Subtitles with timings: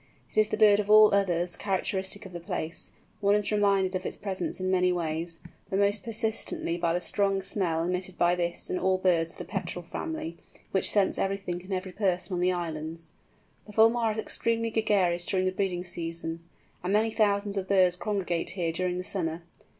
[0.31, 4.03] It is the bird of all others characteristic of the place; one is reminded of
[4.03, 5.37] its presence in many ways,
[5.69, 9.45] but most persistently by the strong smell emitted by this and all birds of the
[9.45, 13.11] Petrel family, and which scents everything and every person on the islands.
[13.67, 16.39] The Fulmar is extremely gregarious during the breeding season,
[16.83, 19.43] and many thousands of birds congregate here during the summer.